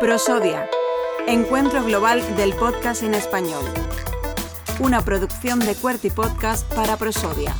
[0.00, 0.68] Prosodia,
[1.26, 3.64] Encuentro Global del Podcast en Español.
[4.80, 7.54] Una producción de Cuerty Podcast para Prosodia.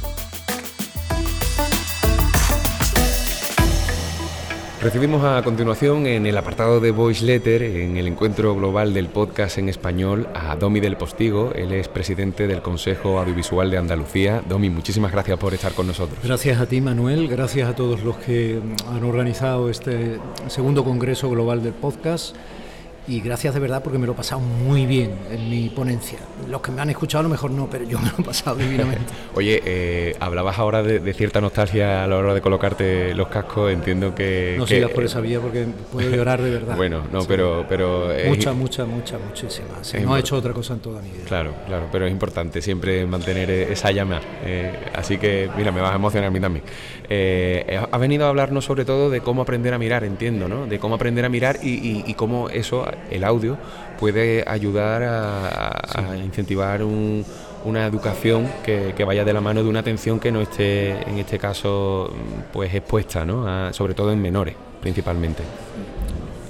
[4.85, 9.57] Recibimos a continuación en el apartado de Voice Letter, en el encuentro global del podcast
[9.57, 11.53] en español, a Domi del Postigo.
[11.55, 14.43] Él es presidente del Consejo Audiovisual de Andalucía.
[14.47, 16.19] Domi, muchísimas gracias por estar con nosotros.
[16.23, 17.29] Gracias a ti, Manuel.
[17.29, 22.37] Gracias a todos los que han organizado este segundo Congreso Global del Podcast
[23.07, 26.19] y gracias de verdad porque me lo he pasado muy bien en mi ponencia.
[26.49, 28.57] Los que me han escuchado a lo mejor no, pero yo me lo he pasado
[28.57, 29.13] divinamente.
[29.35, 34.15] Oye, eh, hablabas ahora de, cierta nostalgia a la hora de colocarte los cascos, entiendo
[34.15, 34.55] que...
[34.57, 36.77] No sigas por esa vía porque puedo llorar de verdad.
[36.77, 37.67] bueno, no, pero...
[37.69, 39.69] pero mucha, mucha, mucha, muchísima.
[40.03, 41.25] no he hecho otra cosa en toda mi vida.
[41.27, 44.21] Claro, claro, pero es importante siempre mantener esa llama.
[44.45, 46.65] Eh, así que, mira, me vas a emocionar a mí también.
[47.09, 50.67] Eh, has venido a hablarnos sobre todo de cómo aprender a mirar, entiendo, ¿no?
[50.67, 53.57] De cómo aprender a mirar y cómo eso el audio
[53.99, 60.33] puede ayudar a, incentivar una educación que, vaya de la mano de una atención que
[60.33, 62.13] no esté, en este caso,
[62.53, 63.73] pues expuesta, ¿no?
[63.73, 65.43] sobre todo en menores, principalmente.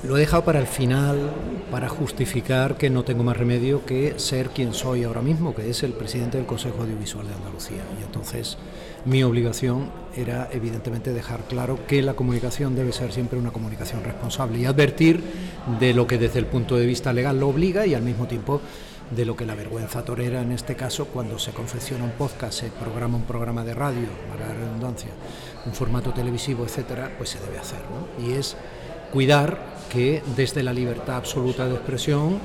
[0.06, 1.30] Lo he dejado para el final,
[1.70, 5.82] para justificar que no tengo más remedio que ser quien soy ahora mismo, que es
[5.82, 7.82] el presidente del Consejo Audiovisual de Andalucía.
[7.98, 8.58] Y entonces
[9.06, 14.58] mi obligación era evidentemente dejar claro que la comunicación debe ser siempre una comunicación responsable
[14.58, 15.22] y advertir
[15.78, 18.60] de lo que desde el punto de vista legal lo obliga y al mismo tiempo
[19.10, 22.70] de lo que la vergüenza torera en este caso cuando se confecciona un podcast, se
[22.70, 25.10] programa un programa de radio, para la redundancia,
[25.66, 27.80] un formato televisivo, etcétera, pues se debe hacer.
[28.18, 28.56] Y es
[29.12, 29.58] cuidar
[29.90, 32.40] que desde la libertad absoluta de expresión,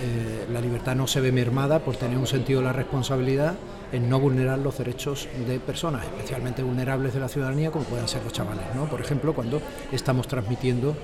[0.00, 3.54] eh, la libertad no se ve mermada por tener un sentido de la responsabilidad
[3.92, 8.22] en no vulnerar los derechos de personas, especialmente vulnerables de la ciudadanía, como puedan ser
[8.22, 8.64] los chavales.
[8.74, 8.88] ¿no?
[8.88, 10.94] Por ejemplo, cuando estamos transmitiendo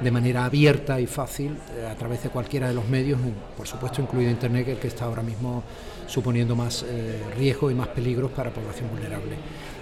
[0.00, 3.18] de manera abierta y fácil eh, a través de cualquiera de los medios,
[3.56, 5.62] por supuesto incluido Internet, que, que está ahora mismo
[6.06, 9.36] suponiendo más eh, riesgo y más peligros para población vulnerable.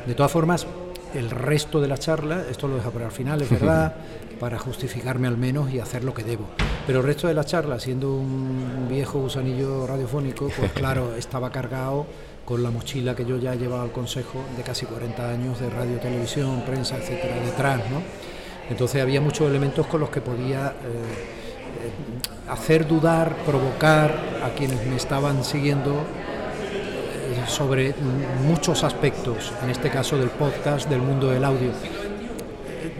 [0.06, 0.66] De todas formas,
[1.14, 3.94] el resto de la charla, esto lo dejo para el final, es verdad,
[4.38, 6.46] para justificarme al menos y hacer lo que debo.
[6.86, 12.06] Pero el resto de la charla, siendo un viejo gusanillo radiofónico, pues claro, estaba cargado
[12.44, 15.70] con la mochila que yo ya he llevado al Consejo de casi 40 años de
[15.70, 18.02] radio, televisión, prensa, etcétera, detrás, ¿no?
[18.70, 24.14] Entonces había muchos elementos con los que podía eh, eh, hacer dudar, provocar
[24.44, 27.94] a quienes me estaban siguiendo eh, sobre
[28.46, 31.70] muchos aspectos, en este caso del podcast, del mundo del audio.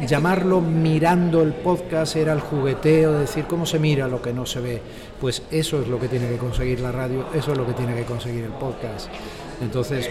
[0.07, 4.61] Llamarlo mirando el podcast era el jugueteo, decir cómo se mira lo que no se
[4.61, 4.83] ve.
[5.21, 7.95] Pues eso es lo que tiene que conseguir la radio, eso es lo que tiene
[7.95, 9.09] que conseguir el podcast.
[9.63, 10.11] Entonces,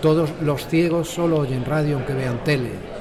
[0.00, 2.93] todos los ciegos solo oyen radio aunque vean tele.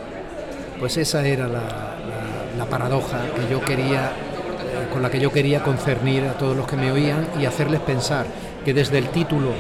[0.84, 6.26] Pues esa era la, paradoja que yo quería, eh, con la que yo quería concernir
[6.26, 8.26] a todos los que me oían y hacerles pensar
[8.66, 9.52] que desde el título,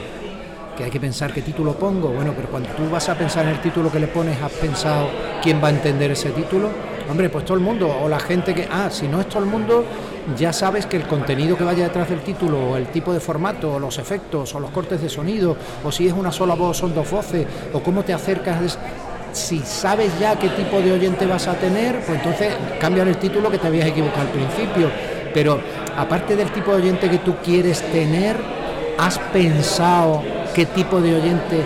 [0.75, 3.51] que hay que pensar qué título pongo, bueno, pero cuando tú vas a pensar en
[3.51, 5.07] el título que le pones, has pensado
[5.41, 6.69] quién va a entender ese título.
[7.09, 9.50] Hombre, pues todo el mundo, o la gente que, ah, si no es todo el
[9.50, 9.85] mundo,
[10.38, 13.75] ya sabes que el contenido que vaya detrás del título, o el tipo de formato,
[13.75, 15.55] o los efectos, o los cortes de sonido,
[15.85, 18.78] o si es una sola voz, son dos voces, o cómo te acercas,
[19.33, 23.51] si sabes ya qué tipo de oyente vas a tener, pues entonces cambian el título
[23.51, 24.89] que te habías equivocado al principio.
[25.33, 25.59] Pero
[25.97, 28.38] aparte del tipo de oyente que tú quieres tener,
[28.97, 30.22] ¿has pensado
[30.53, 31.61] qué tipo de oyente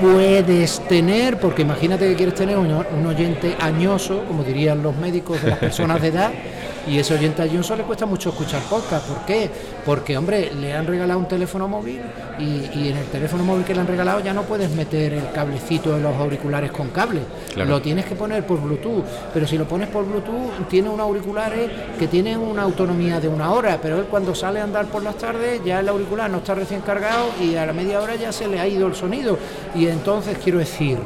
[0.00, 1.38] puedes tener?
[1.38, 5.58] Porque imagínate que quieres tener un, un oyente añoso, como dirían los médicos de las
[5.58, 6.32] personas de edad
[6.86, 9.06] y ese oyente a Johnson le cuesta mucho escuchar podcast.
[9.06, 9.50] ¿Por qué?
[9.84, 12.00] Porque, hombre, le han regalado un teléfono móvil
[12.38, 15.94] y, en el teléfono móvil que le han regalado ya no puedes meter el cablecito
[15.94, 17.20] de los auriculares con cable.
[17.56, 19.04] Lo tienes que poner por Bluetooth.
[19.32, 23.52] Pero si lo pones por Bluetooth, tiene unos auriculares que tienen una autonomía de una
[23.52, 23.78] hora.
[23.80, 26.80] Pero él cuando sale a andar por las tardes, ya el auricular no está recién
[26.80, 29.38] cargado y a la media hora ya se le ha ido el sonido.
[29.74, 30.98] Y entonces quiero decir,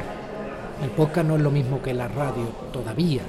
[0.83, 3.21] el podcast no es lo mismo que la radio todavía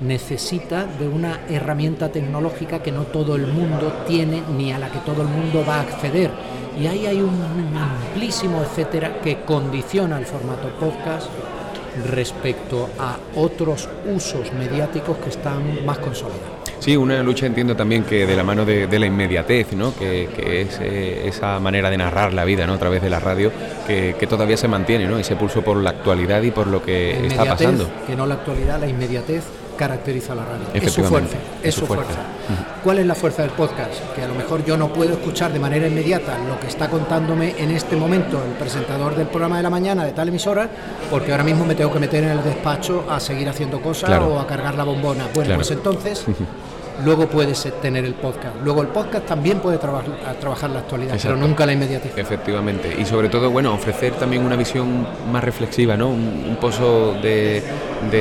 [0.00, 4.98] necesita de una herramienta tecnológica que no todo el mundo tiene ni a la que
[5.00, 6.30] todo el mundo va a acceder.
[6.78, 7.40] Y ahí hay un
[7.76, 11.28] amplísimo etcétera que condiciona el formato podcast
[12.10, 16.54] respecto a otros usos mediáticos que están más consolidados.
[16.80, 19.96] Sí, una lucha entiendo también que de la mano de, la inmediatez, ¿no?
[19.96, 20.24] que,
[20.60, 22.74] es eh, esa manera de narrar la vida ¿no?
[22.74, 23.50] a través de la radio
[23.86, 25.16] que, todavía se mantiene, ¿no?
[25.16, 27.88] ese pulso por la actualidad y por lo que está pasando.
[28.06, 29.44] Que no la actualidad, la inmediatez
[29.76, 30.66] caracteriza a la radio.
[30.74, 31.36] Es su fuerza.
[31.62, 32.20] Es, su fuerza.
[32.82, 33.92] ¿Cuál es la fuerza del podcast?
[34.14, 37.54] Que a lo mejor yo no puedo escuchar de manera inmediata lo que está contándome
[37.58, 40.68] en este momento el presentador del programa de la mañana de tal emisora,
[41.10, 44.38] porque ahora mismo me tengo que meter en el despacho a seguir haciendo cosas o
[44.38, 45.28] a cargar la bombona.
[45.34, 46.24] Bueno, pues entonces
[47.04, 48.56] luego puedes tener el podcast.
[48.62, 52.16] Luego el podcast también puede trabajar la actualidad, pero nunca la inmediatez.
[52.16, 52.94] Efectivamente.
[52.98, 56.08] Y sobre todo, bueno, ofrecer también una visión más reflexiva, ¿no?
[56.08, 57.62] Un, pozo de,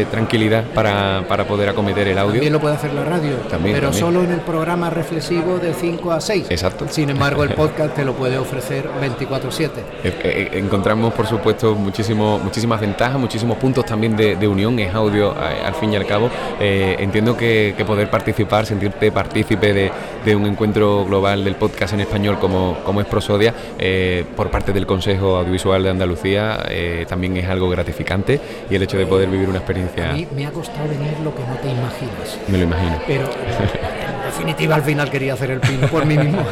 [0.10, 2.34] tranquilidad para, poder acometer el audio.
[2.34, 6.12] También lo puede hacer la radio, también, pero solo en el programa reflexivo de 5
[6.12, 6.48] a 6.
[6.50, 6.86] Exacto.
[6.90, 9.62] Sin embargo, el podcast te lo puede ofrecer 24-7.
[9.66, 9.72] Eh,
[10.04, 14.78] eh, encontramos, por supuesto, muchísimo, muchísimas ventajas, muchísimos puntos también de, unión.
[14.80, 16.30] Es audio, eh, al fin y al cabo.
[16.60, 22.78] entiendo que poder participar sentirte partícipe de, un encuentro global del podcast en español como,
[22.86, 27.70] como es Prosodia eh, por parte del Consejo Audiovisual de Andalucía eh, también es algo
[27.70, 28.40] gratificante
[28.70, 29.73] y el hecho de poder vivir una experiencia...
[29.76, 32.38] A mí me ha costado venir lo que no te imaginas.
[32.48, 33.00] Me lo imagino.
[33.08, 36.46] Pero en definitiva al final quería hacer el pin por mí mismo.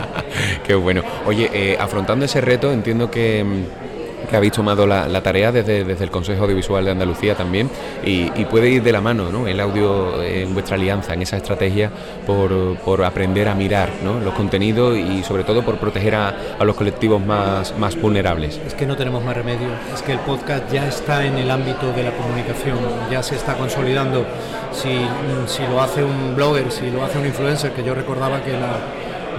[0.66, 1.02] Qué bueno.
[1.26, 3.95] Oye, eh, afrontando ese reto entiendo que mm,
[4.26, 7.70] que habéis tomado la, tarea desde, desde, el Consejo Audiovisual de Andalucía también
[8.04, 9.48] y, puede ir de la mano ¿no?
[9.48, 11.90] el audio en vuestra alianza, en esa estrategia
[12.26, 14.20] por, aprender a mirar ¿no?
[14.20, 16.34] los contenidos y sobre todo por proteger a,
[16.64, 18.60] los colectivos más, más vulnerables.
[18.66, 21.92] Es que no tenemos más remedio, es que el podcast ya está en el ámbito
[21.92, 22.78] de la comunicación,
[23.10, 24.24] ya se está consolidando.
[24.72, 25.06] Si,
[25.46, 28.78] si lo hace un blogger, si lo hace un influencer, que yo recordaba que la,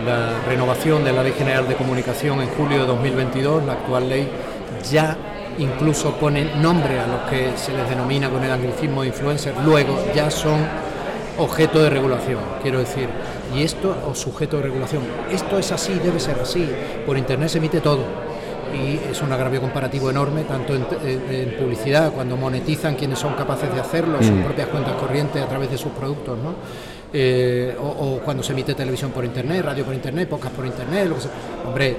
[0.06, 4.30] la renovación de la Ley General de Comunicación en julio de 2022, la actual ley
[4.90, 5.18] ya
[5.58, 9.98] incluso ponen nombre a los que se les denomina con el anglicismo de influencer, luego
[10.14, 10.60] ya son
[11.38, 13.08] objeto de regulación, quiero decir.
[13.56, 16.68] Y esto, o sujeto de regulación, esto es así, debe ser así.
[17.06, 18.04] Por Internet se emite todo.
[18.74, 23.80] Y es un agravio comparativo enorme, tanto en, publicidad, cuando monetizan quienes son capaces de
[23.80, 24.44] hacerlo, sus mm.
[24.44, 26.54] propias cuentas corrientes a través de sus productos, ¿no?
[27.14, 31.16] Eh, o, cuando se emite televisión por internet, radio por internet, podcast por internet, lo
[31.16, 31.32] que sea.
[31.66, 31.96] Hombre,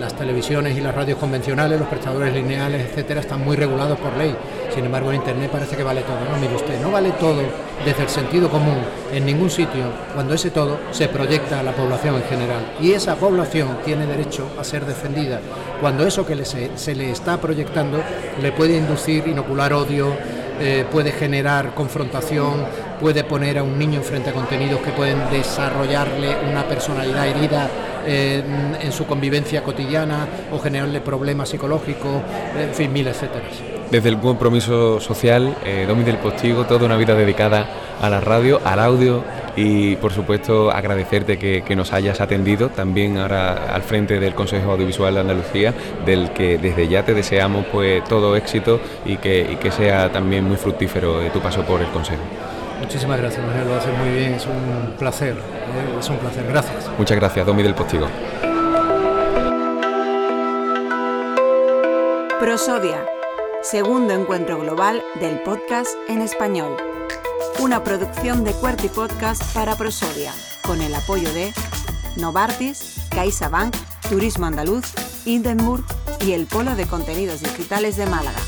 [0.00, 4.34] las televisiones y las radios convencionales, los prestadores lineales, etcétera, están muy regulados por ley.
[4.74, 6.18] Sin embargo, en Internet parece que vale todo.
[6.30, 7.42] No, mire usted, no vale todo
[7.84, 8.78] desde el sentido común
[9.12, 9.84] en ningún sitio
[10.14, 12.72] cuando ese todo se proyecta a la población en general.
[12.80, 15.40] Y esa población tiene derecho a ser defendida
[15.80, 18.02] cuando eso que se, le está proyectando
[18.40, 20.14] le puede inducir, inocular odio,
[20.60, 22.64] eh, puede generar confrontación,
[23.04, 27.68] puede poner a un niño frente a contenidos que pueden desarrollarle una personalidad herida
[28.06, 32.22] en su convivencia cotidiana o generarle problemas psicológicos,
[32.58, 33.44] en fin, mil etcétera.
[33.90, 37.68] Desde el compromiso social, eh, del Postigo, toda una vida dedicada
[38.00, 39.22] a la radio, al audio
[39.54, 45.12] y por supuesto agradecerte que, nos hayas atendido también ahora al frente del Consejo Audiovisual
[45.12, 45.74] de Andalucía,
[46.06, 51.20] del que desde ya te deseamos pues todo éxito y que sea también muy fructífero
[51.34, 52.22] tu paso por el Consejo.
[52.84, 55.98] Muchísimas gracias, Manuel, lo haces muy bien, es un placer, ¿eh?
[55.98, 56.90] es un placer, gracias.
[56.98, 58.06] Muchas gracias, Domi del Postigo.
[62.38, 63.06] Prosodia,
[63.62, 66.76] segundo encuentro global del podcast en español.
[67.58, 71.54] Una producción de Cuerti Podcast para Prosodia, con el apoyo de
[72.16, 73.74] Novartis, CaixaBank,
[74.10, 74.92] Turismo Andaluz,
[75.24, 75.84] Hindenburg
[76.20, 78.40] y el Polo de Contenidos Digitales de Málaga.